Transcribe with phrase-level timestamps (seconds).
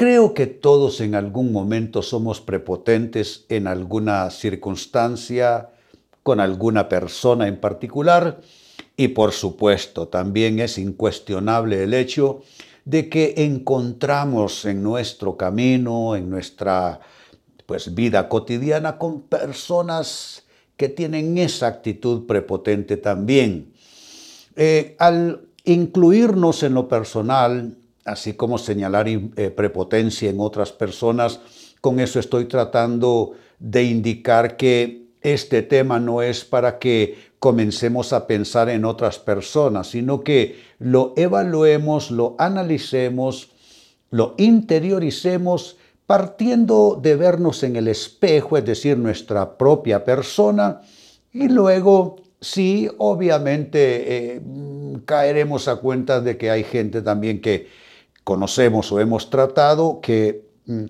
[0.00, 5.68] Creo que todos en algún momento somos prepotentes en alguna circunstancia,
[6.22, 8.40] con alguna persona en particular,
[8.96, 12.40] y por supuesto también es incuestionable el hecho
[12.86, 17.00] de que encontramos en nuestro camino, en nuestra
[17.66, 20.44] pues, vida cotidiana, con personas
[20.78, 23.74] que tienen esa actitud prepotente también.
[24.56, 31.40] Eh, al incluirnos en lo personal, así como señalar eh, prepotencia en otras personas.
[31.80, 38.26] Con eso estoy tratando de indicar que este tema no es para que comencemos a
[38.26, 43.50] pensar en otras personas, sino que lo evaluemos, lo analicemos,
[44.10, 50.80] lo interioricemos partiendo de vernos en el espejo, es decir, nuestra propia persona,
[51.32, 54.40] y luego sí, obviamente eh,
[55.04, 57.68] caeremos a cuenta de que hay gente también que
[58.24, 60.84] conocemos o hemos tratado que mm,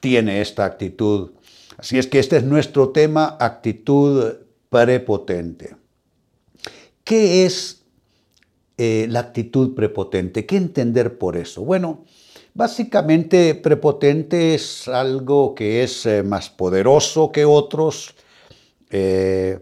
[0.00, 1.32] tiene esta actitud.
[1.76, 4.34] Así es que este es nuestro tema, actitud
[4.68, 5.76] prepotente.
[7.04, 7.82] ¿Qué es
[8.78, 10.46] eh, la actitud prepotente?
[10.46, 11.62] ¿Qué entender por eso?
[11.62, 12.04] Bueno,
[12.54, 18.14] básicamente prepotente es algo que es eh, más poderoso que otros,
[18.90, 19.58] eh,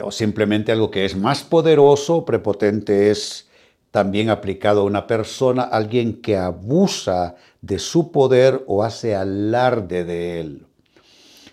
[0.00, 3.49] o simplemente algo que es más poderoso, prepotente es
[3.90, 10.40] también aplicado a una persona, alguien que abusa de su poder o hace alarde de
[10.40, 10.66] él.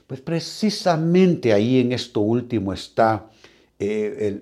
[0.06, 3.28] Pues precisamente ahí en esto último está
[3.80, 4.40] eh,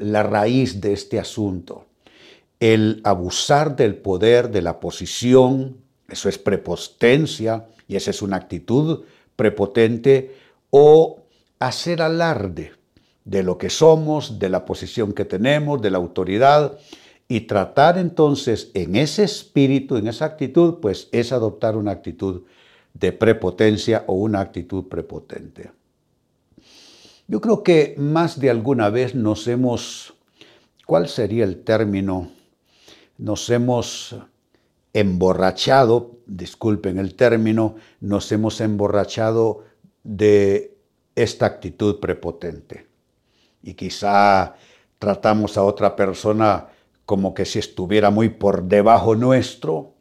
[0.00, 1.86] la raíz de este asunto.
[2.60, 5.78] El abusar del poder, de la posición,
[6.08, 9.02] eso es prepotencia y esa es una actitud
[9.34, 10.36] prepotente,
[10.70, 11.22] o
[11.58, 12.72] hacer alarde
[13.24, 16.78] de lo que somos, de la posición que tenemos, de la autoridad,
[17.28, 22.42] y tratar entonces en ese espíritu, en esa actitud, pues es adoptar una actitud
[22.94, 25.70] de prepotencia o una actitud prepotente.
[27.26, 30.14] Yo creo que más de alguna vez nos hemos,
[30.86, 32.30] ¿cuál sería el término?
[33.16, 34.16] Nos hemos
[34.92, 39.64] emborrachado, disculpen el término, nos hemos emborrachado
[40.04, 40.76] de
[41.14, 42.86] esta actitud prepotente.
[43.62, 44.56] Y quizá
[44.98, 46.68] tratamos a otra persona
[47.06, 49.94] como que si estuviera muy por debajo nuestro,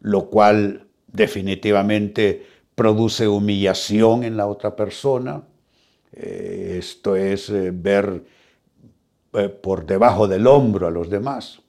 [0.00, 5.42] lo cual definitivamente produce humillación en la otra persona.
[6.12, 8.24] Eh, esto es eh, ver
[9.32, 11.60] eh, por debajo del hombro a los demás.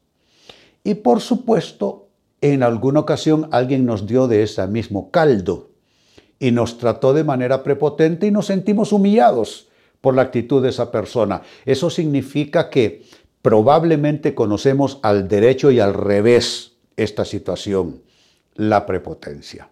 [0.84, 2.10] Y por supuesto,
[2.42, 5.72] en alguna ocasión alguien nos dio de ese mismo caldo
[6.40, 9.70] y nos trató de manera prepotente y nos sentimos humillados
[10.02, 11.42] por la actitud de esa persona.
[11.66, 13.04] Eso significa que
[13.46, 18.02] probablemente conocemos al derecho y al revés esta situación,
[18.56, 19.70] la prepotencia.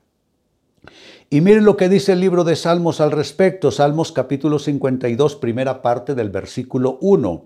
[1.32, 5.82] Y miren lo que dice el libro de Salmos al respecto, Salmos capítulo 52, primera
[5.82, 7.46] parte del versículo 1.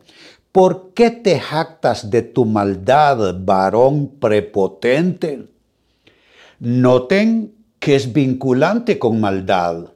[0.52, 5.48] ¿Por qué te jactas de tu maldad, varón prepotente?
[6.60, 9.92] Noten que es vinculante con maldad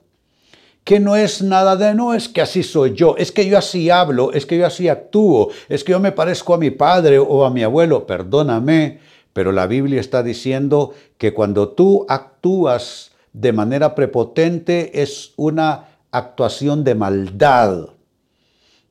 [0.83, 3.89] que no es nada de no, es que así soy yo, es que yo así
[3.89, 7.45] hablo, es que yo así actúo, es que yo me parezco a mi padre o
[7.45, 8.99] a mi abuelo, perdóname,
[9.33, 16.83] pero la Biblia está diciendo que cuando tú actúas de manera prepotente es una actuación
[16.83, 17.89] de maldad.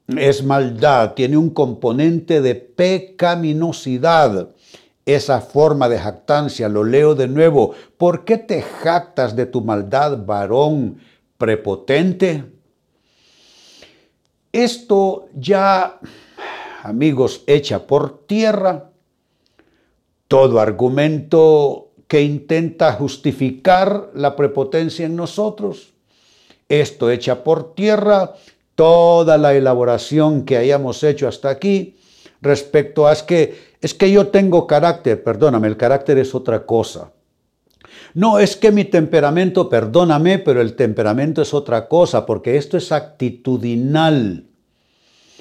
[0.08, 4.50] Es maldad, tiene un componente de pecaminosidad.
[5.06, 7.74] Esa forma de jactancia, lo leo de nuevo.
[7.96, 10.98] ¿Por qué te jactas de tu maldad, varón?
[11.40, 12.44] Prepotente.
[14.52, 15.98] Esto ya,
[16.82, 18.90] amigos, echa por tierra
[20.28, 25.94] todo argumento que intenta justificar la prepotencia en nosotros.
[26.68, 28.34] Esto echa por tierra
[28.74, 31.96] toda la elaboración que hayamos hecho hasta aquí
[32.42, 37.12] respecto a es que es que yo tengo carácter, perdóname, el carácter es otra cosa.
[38.14, 42.92] No, es que mi temperamento, perdóname, pero el temperamento es otra cosa, porque esto es
[42.92, 44.46] actitudinal.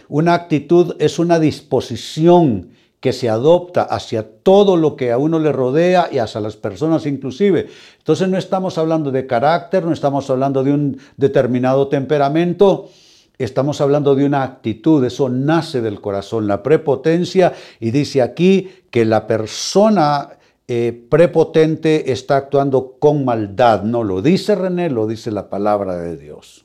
[0.07, 5.51] Una actitud es una disposición que se adopta hacia todo lo que a uno le
[5.51, 7.67] rodea y hacia las personas inclusive.
[7.97, 12.89] Entonces no estamos hablando de carácter, no estamos hablando de un determinado temperamento,
[13.37, 19.05] estamos hablando de una actitud, eso nace del corazón, la prepotencia, y dice aquí que
[19.05, 20.38] la persona
[20.71, 26.15] eh, prepotente está actuando con maldad, no lo dice René, lo dice la palabra de
[26.15, 26.63] Dios.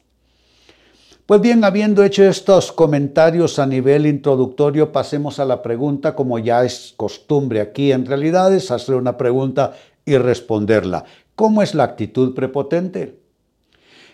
[1.24, 6.66] Pues bien, habiendo hecho estos comentarios a nivel introductorio, pasemos a la pregunta, como ya
[6.66, 9.72] es costumbre aquí en realidad, es hacer una pregunta
[10.04, 11.06] y responderla.
[11.34, 13.18] ¿Cómo es la actitud prepotente?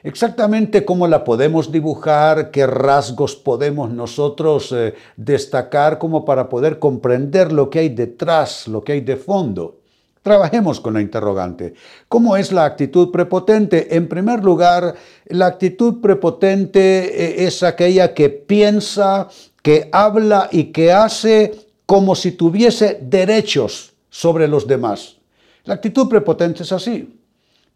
[0.04, 7.50] Exactamente cómo la podemos dibujar, qué rasgos podemos nosotros eh, destacar como para poder comprender
[7.50, 9.79] lo que hay detrás, lo que hay de fondo.
[10.22, 11.72] Trabajemos con la interrogante.
[12.06, 13.96] ¿Cómo es la actitud prepotente?
[13.96, 14.94] En primer lugar,
[15.26, 19.28] la actitud prepotente eh, es aquella que piensa,
[19.62, 21.54] que habla y que hace
[21.86, 25.16] como si tuviese derechos sobre los demás.
[25.64, 27.18] La actitud prepotente es así.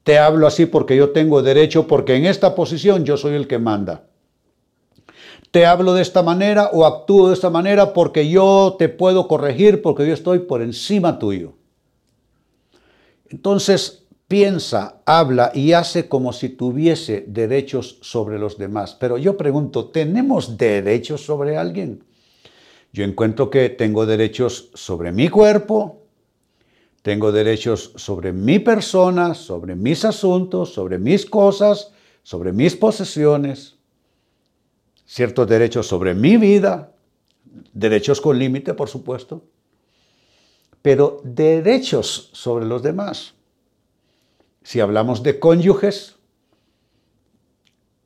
[0.03, 3.59] Te hablo así porque yo tengo derecho, porque en esta posición yo soy el que
[3.59, 4.05] manda.
[5.51, 9.81] Te hablo de esta manera o actúo de esta manera porque yo te puedo corregir,
[9.81, 11.55] porque yo estoy por encima tuyo.
[13.29, 18.97] Entonces piensa, habla y hace como si tuviese derechos sobre los demás.
[18.99, 22.05] Pero yo pregunto, ¿tenemos derechos sobre alguien?
[22.93, 26.03] Yo encuentro que tengo derechos sobre mi cuerpo,
[27.03, 31.93] tengo derechos sobre mi persona, sobre mis asuntos, sobre mis cosas,
[32.23, 33.77] sobre mis posesiones,
[35.05, 36.93] ciertos derechos sobre mi vida,
[37.73, 39.43] derechos con límite, por supuesto
[40.85, 43.33] pero derechos sobre los demás.
[44.63, 46.17] Si hablamos de cónyuges,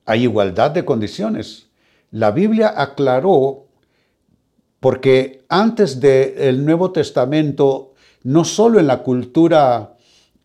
[0.04, 1.70] hay igualdad de condiciones.
[2.12, 3.66] La Biblia aclaró,
[4.78, 9.96] porque antes del Nuevo Testamento, no solo en la cultura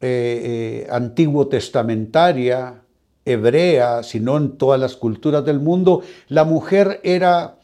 [0.01, 2.81] eh, eh, antiguo testamentaria,
[3.25, 7.59] hebrea, sino en todas las culturas del mundo, la mujer era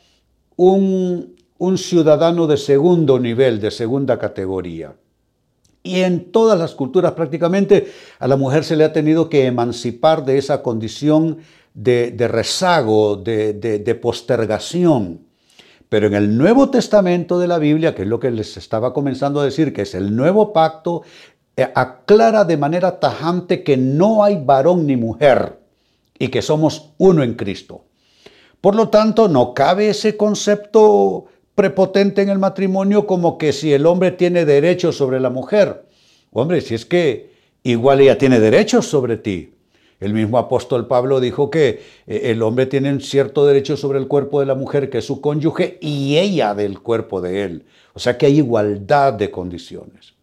[0.55, 4.95] un un ciudadano de segundo nivel, de segunda categoría.
[5.83, 10.25] Y en todas las culturas prácticamente a la mujer se le ha tenido que emancipar
[10.25, 11.39] de esa condición
[11.73, 15.21] de, rezago, de, postergación.
[15.89, 19.41] Pero en el Nuevo Testamento de la Biblia, que es lo que les estaba comenzando
[19.41, 21.03] a decir, que es el nuevo pacto,
[21.57, 25.59] eh, aclara de manera tajante que no hay varón ni mujer
[26.17, 27.85] y que somos uno en Cristo.
[28.61, 31.25] Por lo tanto, no cabe ese concepto
[31.59, 35.83] prepotente en el matrimonio como que si el hombre tiene derechos sobre la mujer.
[36.31, 37.33] Hombre, si es que
[37.63, 39.55] igual ella tiene derechos sobre ti.
[39.99, 44.07] El mismo apóstol Pablo dijo que eh, el hombre tiene un cierto derecho sobre el
[44.07, 47.65] cuerpo de la mujer, que es su cónyuge, y ella del cuerpo de él.
[47.93, 50.13] O sea que hay igualdad de condiciones.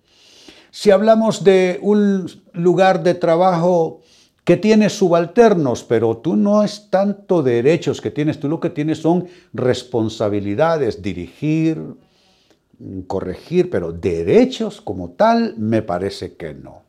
[0.71, 4.01] Si hablamos de un lugar de trabajo
[4.47, 8.99] que tienes subalternos, pero tú no es tanto derechos que tienes, tú lo que tienes
[8.99, 11.83] son responsabilidades, dirigir,
[13.09, 16.85] corregir, pero derechos como tal me parece que no.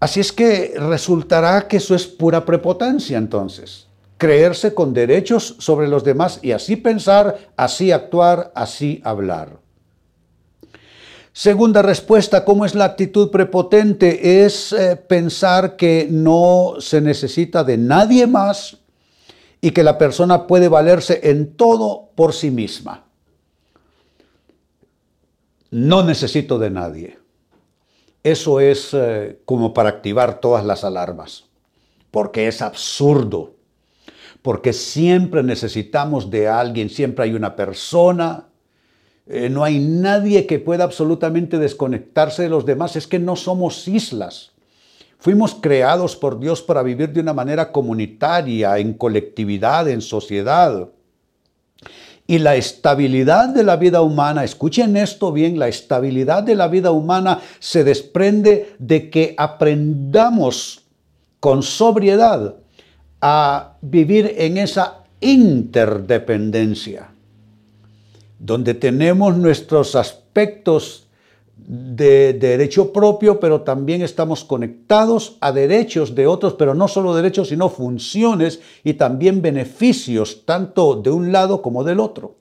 [0.00, 6.02] Así es que resultará que eso es pura prepotencia entonces, creerse con derechos sobre los
[6.02, 9.58] demás y así pensar, así actuar, así hablar.
[11.36, 14.44] Segunda respuesta, ¿cómo es la actitud prepotente?
[14.44, 18.78] Es eh, pensar que no se necesita de nadie más
[19.60, 23.06] y que la persona puede valerse en todo por sí misma.
[25.72, 27.18] No necesito de nadie.
[28.22, 31.46] Eso es eh, como para activar todas las alarmas,
[32.12, 33.56] porque es absurdo,
[34.40, 38.50] porque siempre necesitamos de alguien, siempre hay una persona
[39.26, 42.96] eh, no hay nadie que pueda absolutamente desconectarse de los demás.
[42.96, 44.52] Es que no somos islas.
[45.18, 50.90] Fuimos creados por Dios para vivir de una manera comunitaria, en colectividad, en sociedad.
[52.26, 56.90] Y la estabilidad de la vida humana, escuchen esto bien, la estabilidad de la vida
[56.90, 60.82] humana se desprende de que aprendamos
[61.40, 62.56] con sobriedad
[63.20, 67.13] a vivir en esa interdependencia
[68.38, 71.04] donde tenemos nuestros aspectos
[71.56, 77.48] de, derecho propio, pero también estamos conectados a derechos de otros, pero no solo derechos,
[77.48, 82.36] sino funciones y también beneficios, tanto de un lado como del otro.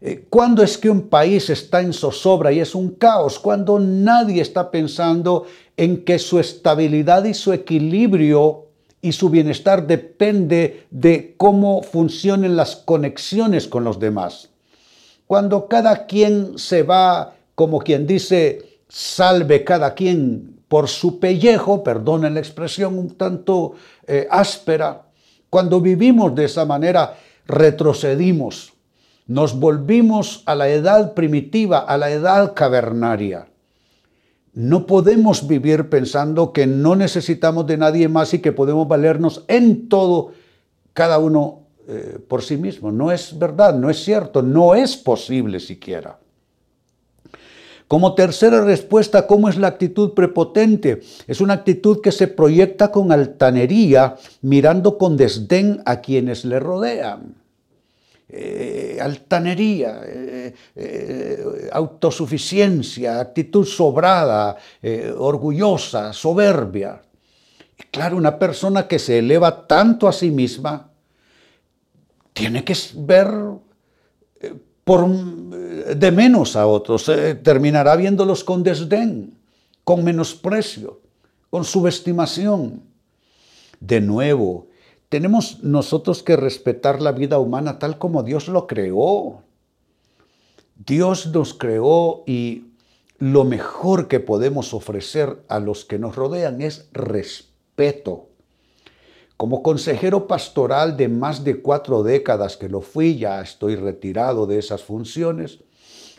[0.00, 3.38] Eh, ¿Cuándo es que un país está en zozobra y es un caos?
[3.38, 8.66] Cuando nadie está pensando en que su estabilidad y su equilibrio
[9.00, 14.51] y su bienestar depende de cómo funcionen las conexiones con los demás.
[15.32, 22.34] Cuando cada quien se va, como quien dice, salve cada quien por su pellejo, perdonen
[22.34, 23.72] la expresión un tanto
[24.06, 25.06] eh, áspera,
[25.48, 28.74] cuando vivimos de esa manera, retrocedimos,
[29.26, 33.46] nos volvimos a la edad primitiva, a la edad cavernaria.
[34.52, 39.88] No podemos vivir pensando que no necesitamos de nadie más y que podemos valernos en
[39.88, 40.32] todo,
[40.92, 42.92] cada uno eh, por sí mismo.
[42.92, 46.16] No es verdad, no es cierto, no es posible siquiera.
[47.88, 51.02] Como tercera respuesta, ¿cómo es la actitud prepotente?
[51.26, 57.34] Es una actitud que se proyecta con altanería, mirando con desdén a quienes le rodean.
[58.28, 64.56] Eh, altanería, eh, autosuficiencia, actitud sobrada,
[65.18, 67.02] orgullosa, soberbia.
[67.76, 70.91] Y claro, una persona que se eleva tanto a sí misma
[72.32, 73.28] tiene que ver
[74.84, 77.10] por, de menos a otros,
[77.42, 79.34] terminará viéndolos con desdén,
[79.84, 81.00] con menosprecio,
[81.50, 82.82] con subestimación.
[83.80, 84.68] De nuevo,
[85.08, 89.42] tenemos nosotros que respetar la vida humana tal como Dios lo creó.
[90.74, 92.72] Dios nos creó y
[93.18, 98.30] lo mejor que podemos ofrecer a los que nos rodean es respeto.
[99.42, 104.56] Como consejero pastoral de más de cuatro décadas que lo fui, ya estoy retirado de
[104.56, 105.58] esas funciones,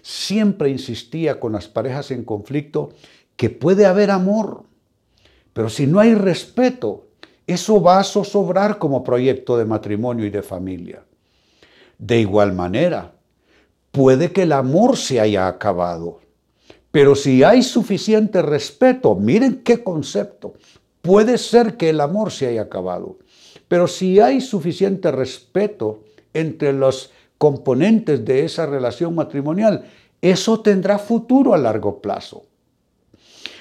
[0.02, 2.90] siempre insistía con las parejas en conflicto
[3.38, 4.64] que puede haber amor,
[5.54, 7.08] pero si no hay respeto,
[7.48, 11.06] eso va a zozobrar como proyecto de matrimonio y de familia.
[11.98, 13.14] De igual manera,
[13.94, 16.20] puede que el amor se haya acabado,
[16.92, 20.56] pero si hay suficiente respeto, miren qué concepto,
[21.04, 23.20] puede ser que el amor se haya acabado,
[23.68, 26.00] pero si hay suficiente respeto
[26.34, 29.86] entre los componentes de esa relación matrimonial,
[30.22, 32.46] eso tendrá futuro a largo plazo.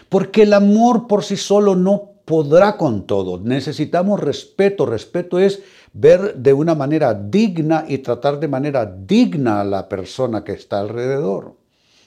[0.09, 3.41] Porque el amor por sí solo no podrá con todo.
[3.41, 4.87] Necesitamos respeto.
[4.87, 10.45] Respeto es ver de una manera digna y tratar de manera digna a la persona
[10.45, 11.57] que está alrededor.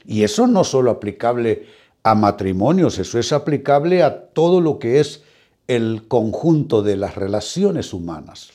[0.05, 1.65] Y eso no solo aplicable
[2.03, 5.24] a matrimonios, eso es aplicable a todo lo que es
[5.67, 8.51] el conjunto de las relaciones humanas.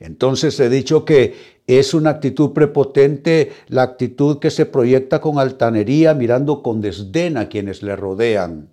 [0.00, 1.34] Entonces he dicho que
[1.66, 7.48] es una actitud prepotente la actitud que se proyecta con altanería mirando con desdén a
[7.48, 8.72] quienes le rodean.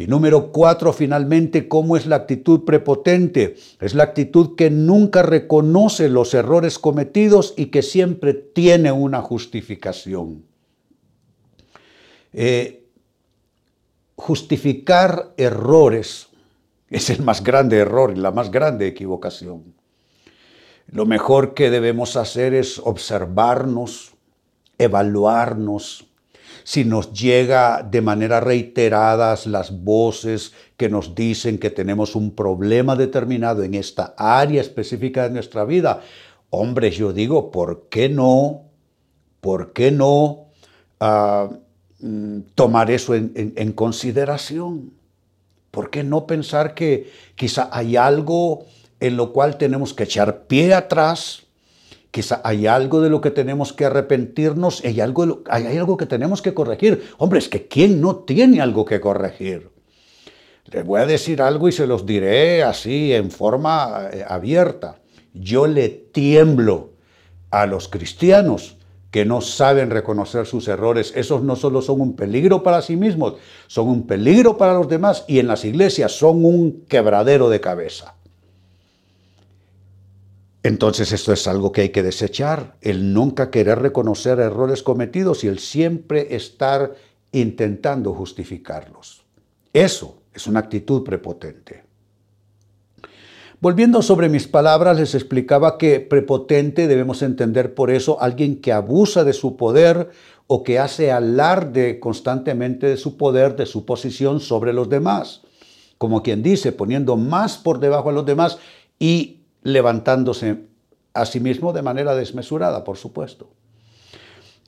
[0.00, 3.56] Y número cuatro, finalmente, ¿cómo es la actitud prepotente?
[3.82, 10.42] Es la actitud que nunca reconoce los errores cometidos y que siempre tiene una justificación.
[12.32, 12.86] Eh,
[14.16, 16.29] justificar errores
[16.90, 19.74] es el más grande error y la más grande equivocación.
[20.88, 24.14] Lo mejor que debemos hacer es observarnos,
[24.76, 26.06] evaluarnos,
[26.64, 32.96] si nos llega de manera reiterada las voces que nos dicen que tenemos un problema
[32.96, 36.02] determinado en esta área específica de nuestra vida,
[36.50, 38.64] hombre, yo digo, ¿por qué no?
[39.40, 40.48] ¿Por qué no
[40.98, 41.48] ah,
[42.00, 44.99] mm, tomar eso en consideración?
[45.70, 48.66] ¿Por qué no pensar que quizá hay algo
[48.98, 51.44] en lo cual tenemos que echar pie atrás?
[52.10, 56.42] Quizá hay algo de lo que tenemos que arrepentirnos, hay algo, hay algo que tenemos
[56.42, 57.08] que corregir.
[57.18, 59.70] Hombre, es que ¿quién no tiene algo que corregir?
[60.64, 65.00] Les voy a decir algo y se los diré así en forma eh, abierta.
[65.34, 66.90] Yo le tiemblo
[67.50, 68.76] a los cristianos
[69.10, 71.12] que no saben reconocer sus errores.
[71.16, 73.34] Esos no solo son un peligro para sí mismos,
[73.66, 78.14] son un peligro para los demás y en las iglesias son un quebradero de cabeza.
[80.62, 85.48] Entonces esto es algo que hay que desechar, el nunca querer reconocer errores cometidos y
[85.48, 86.94] el siempre estar
[87.32, 89.24] intentando justificarlos.
[89.72, 91.89] Eso es una actitud prepotente.
[93.60, 99.22] Volviendo sobre mis palabras, les explicaba que prepotente debemos entender por eso alguien que abusa
[99.22, 100.08] de su poder
[100.46, 105.42] o que hace alarde constantemente de su poder, de su posición sobre los demás.
[105.98, 108.56] Como quien dice, poniendo más por debajo a los demás
[108.98, 110.64] y levantándose
[111.12, 113.50] a sí mismo de manera desmesurada, por supuesto.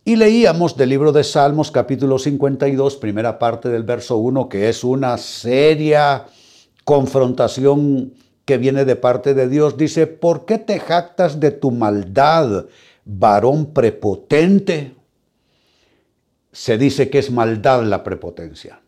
[0.05, 4.85] Y leíamos del libro de Salmos capítulo 52, primera parte del verso 1, que es
[4.85, 6.27] una seria
[6.85, 8.13] confrontación
[8.45, 9.77] que viene de parte de Dios.
[9.77, 12.67] Dice, ¿por qué te jactas de tu maldad,
[13.05, 14.95] varón prepotente?
[16.51, 18.81] Se dice que es maldad la prepotencia.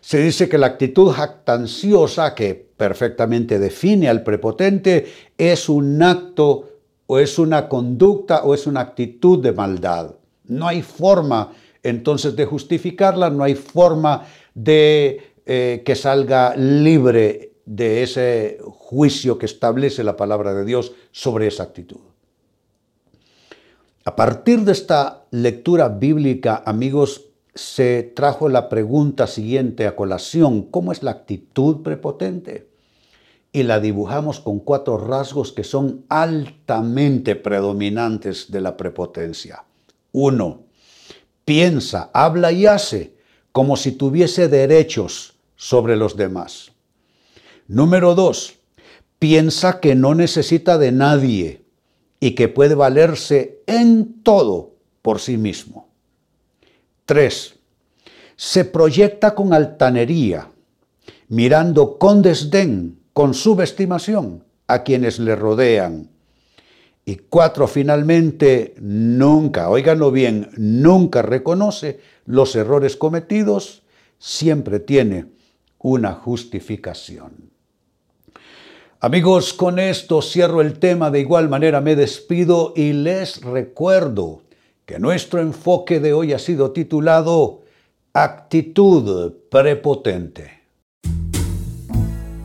[0.00, 5.06] Se dice que la actitud jactanciosa, que perfectamente define al prepotente,
[5.36, 10.14] es un acto o es una conducta o es una actitud de maldad.
[10.44, 11.52] No hay forma
[11.82, 19.46] entonces de justificarla, no hay forma de eh, que salga libre de ese juicio que
[19.46, 22.00] establece la palabra de Dios sobre esa actitud.
[24.04, 27.24] A partir de esta lectura bíblica, amigos,
[27.56, 32.68] se trajo la pregunta siguiente a colación, ¿cómo es la actitud prepotente?
[33.50, 39.64] Y la dibujamos con cuatro rasgos que son altamente predominantes de la prepotencia.
[40.12, 40.60] Uno,
[41.44, 43.16] piensa, habla y hace
[43.50, 46.75] como si tuviese derechos sobre los demás.
[47.68, 48.58] Número dos,
[49.18, 51.62] piensa que no necesita de nadie
[52.20, 55.88] y que puede valerse en todo por sí mismo.
[57.06, 57.54] 3.
[58.36, 60.50] Se proyecta con altanería,
[61.28, 66.10] mirando con desdén, con subestimación a quienes le rodean.
[67.04, 73.84] Y cuatro, finalmente, nunca, óiganlo bien, nunca reconoce los errores cometidos,
[74.18, 75.26] siempre tiene
[75.78, 77.55] una justificación.
[79.00, 84.44] Amigos, con esto cierro el tema, de igual manera me despido y les recuerdo
[84.86, 87.60] que nuestro enfoque de hoy ha sido titulado
[88.14, 90.62] Actitud prepotente.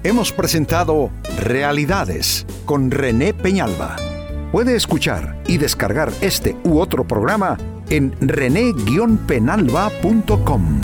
[0.03, 3.96] Hemos presentado Realidades con René Peñalba.
[4.51, 7.58] Puede escuchar y descargar este u otro programa
[7.89, 10.81] en rene-penalba.com.